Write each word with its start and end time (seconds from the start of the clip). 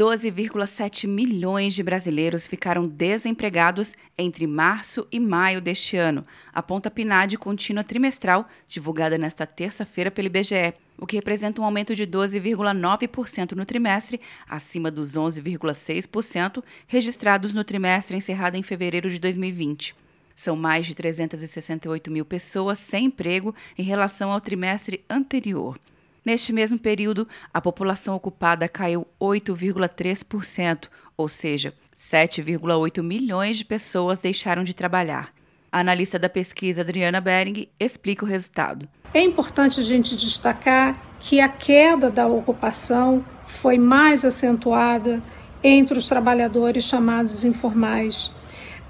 12,7 0.00 1.06
milhões 1.06 1.74
de 1.74 1.82
brasileiros 1.82 2.48
ficaram 2.48 2.88
desempregados 2.88 3.92
entre 4.16 4.46
março 4.46 5.06
e 5.12 5.20
maio 5.20 5.60
deste 5.60 5.94
ano, 5.94 6.24
aponta 6.54 6.88
a 6.88 6.90
PNAD 6.90 7.36
contínua 7.36 7.84
trimestral, 7.84 8.48
divulgada 8.66 9.18
nesta 9.18 9.46
terça-feira 9.46 10.10
pelo 10.10 10.28
IBGE, 10.28 10.72
o 10.96 11.06
que 11.06 11.16
representa 11.16 11.60
um 11.60 11.66
aumento 11.66 11.94
de 11.94 12.06
12,9% 12.06 13.52
no 13.52 13.66
trimestre, 13.66 14.18
acima 14.48 14.90
dos 14.90 15.18
11,6% 15.18 16.64
registrados 16.86 17.52
no 17.52 17.62
trimestre 17.62 18.16
encerrado 18.16 18.56
em 18.56 18.62
fevereiro 18.62 19.10
de 19.10 19.18
2020. 19.18 19.94
São 20.34 20.56
mais 20.56 20.86
de 20.86 20.94
368 20.94 22.10
mil 22.10 22.24
pessoas 22.24 22.78
sem 22.78 23.04
emprego 23.04 23.54
em 23.76 23.82
relação 23.82 24.32
ao 24.32 24.40
trimestre 24.40 25.04
anterior. 25.10 25.78
Neste 26.24 26.52
mesmo 26.52 26.78
período, 26.78 27.26
a 27.52 27.60
população 27.60 28.14
ocupada 28.14 28.68
caiu 28.68 29.06
8,3%, 29.20 30.88
ou 31.16 31.28
seja, 31.28 31.72
7,8 31.96 33.02
milhões 33.02 33.56
de 33.56 33.64
pessoas 33.64 34.18
deixaram 34.18 34.64
de 34.64 34.74
trabalhar. 34.74 35.32
A 35.72 35.80
analista 35.80 36.18
da 36.18 36.28
pesquisa 36.28 36.80
Adriana 36.80 37.20
Bering 37.20 37.68
explica 37.78 38.24
o 38.24 38.28
resultado. 38.28 38.88
É 39.14 39.22
importante 39.22 39.80
a 39.80 39.82
gente 39.82 40.16
destacar 40.16 41.00
que 41.20 41.40
a 41.40 41.48
queda 41.48 42.10
da 42.10 42.26
ocupação 42.26 43.24
foi 43.46 43.78
mais 43.78 44.24
acentuada 44.24 45.18
entre 45.62 45.98
os 45.98 46.08
trabalhadores 46.08 46.84
chamados 46.84 47.44
informais. 47.44 48.32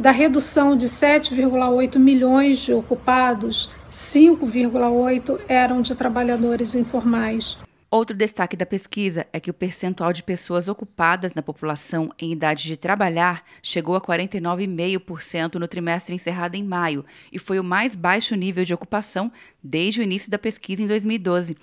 Da 0.00 0.12
redução 0.12 0.74
de 0.74 0.88
7,8 0.88 1.98
milhões 1.98 2.60
de 2.60 2.72
ocupados, 2.72 3.68
5,8 3.90 5.40
eram 5.46 5.82
de 5.82 5.94
trabalhadores 5.94 6.74
informais. 6.74 7.58
Outro 7.92 8.16
destaque 8.16 8.56
da 8.56 8.64
pesquisa 8.64 9.26
é 9.32 9.40
que 9.40 9.50
o 9.50 9.54
percentual 9.54 10.12
de 10.12 10.22
pessoas 10.22 10.68
ocupadas 10.68 11.34
na 11.34 11.42
população 11.42 12.12
em 12.20 12.30
idade 12.30 12.62
de 12.62 12.76
trabalhar 12.76 13.42
chegou 13.60 13.96
a 13.96 14.00
49,5% 14.00 15.56
no 15.56 15.66
trimestre 15.66 16.14
encerrado 16.14 16.54
em 16.54 16.62
maio 16.62 17.04
e 17.32 17.38
foi 17.38 17.58
o 17.58 17.64
mais 17.64 17.96
baixo 17.96 18.36
nível 18.36 18.64
de 18.64 18.72
ocupação 18.72 19.32
desde 19.60 19.98
o 19.98 20.04
início 20.04 20.30
da 20.30 20.38
pesquisa 20.38 20.80
em 20.80 20.86
2012. 20.86 21.56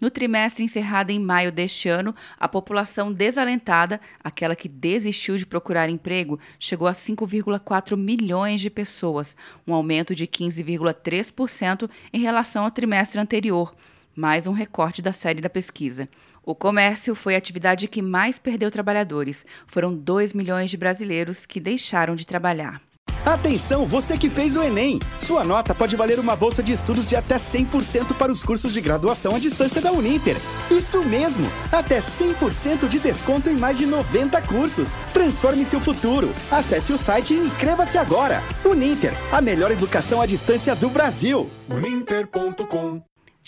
No 0.00 0.08
trimestre 0.08 0.62
encerrado 0.62 1.10
em 1.10 1.18
maio 1.18 1.50
deste 1.50 1.88
ano, 1.88 2.14
a 2.38 2.46
população 2.46 3.12
desalentada, 3.12 4.00
aquela 4.22 4.54
que 4.54 4.68
desistiu 4.68 5.36
de 5.36 5.44
procurar 5.44 5.88
emprego, 5.88 6.38
chegou 6.60 6.86
a 6.86 6.92
5,4 6.92 7.96
milhões 7.96 8.60
de 8.60 8.70
pessoas, 8.70 9.36
um 9.66 9.74
aumento 9.74 10.14
de 10.14 10.28
15,3% 10.28 11.90
em 12.12 12.20
relação 12.20 12.62
ao 12.62 12.70
trimestre 12.70 13.18
anterior 13.20 13.74
mais 14.14 14.46
um 14.46 14.52
recorte 14.52 15.00
da 15.00 15.12
série 15.12 15.40
da 15.40 15.48
pesquisa. 15.48 16.08
O 16.44 16.54
comércio 16.54 17.14
foi 17.14 17.34
a 17.34 17.38
atividade 17.38 17.88
que 17.88 18.02
mais 18.02 18.38
perdeu 18.38 18.70
trabalhadores. 18.70 19.46
Foram 19.66 19.94
2 19.94 20.32
milhões 20.32 20.70
de 20.70 20.76
brasileiros 20.76 21.46
que 21.46 21.60
deixaram 21.60 22.16
de 22.16 22.26
trabalhar. 22.26 22.80
Atenção, 23.24 23.86
você 23.86 24.18
que 24.18 24.28
fez 24.28 24.56
o 24.56 24.62
Enem! 24.62 24.98
Sua 25.16 25.44
nota 25.44 25.72
pode 25.72 25.94
valer 25.94 26.18
uma 26.18 26.34
bolsa 26.34 26.60
de 26.60 26.72
estudos 26.72 27.08
de 27.08 27.14
até 27.14 27.36
100% 27.36 28.16
para 28.16 28.32
os 28.32 28.42
cursos 28.42 28.72
de 28.72 28.80
graduação 28.80 29.36
à 29.36 29.38
distância 29.38 29.80
da 29.80 29.92
Uninter. 29.92 30.36
Isso 30.68 31.04
mesmo! 31.04 31.48
Até 31.70 32.00
100% 32.00 32.88
de 32.88 32.98
desconto 32.98 33.48
em 33.48 33.54
mais 33.54 33.78
de 33.78 33.86
90 33.86 34.42
cursos. 34.42 34.96
Transforme 35.12 35.64
seu 35.64 35.80
futuro. 35.80 36.34
Acesse 36.50 36.92
o 36.92 36.98
site 36.98 37.32
e 37.32 37.38
inscreva-se 37.38 37.96
agora. 37.96 38.42
Uninter, 38.64 39.14
a 39.30 39.40
melhor 39.40 39.70
educação 39.70 40.20
à 40.20 40.26
distância 40.26 40.74
do 40.74 40.88
Brasil. 40.88 41.48
Uninter.com 41.70 42.81